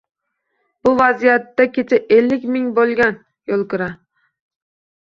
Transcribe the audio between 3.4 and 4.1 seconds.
yo‘lkira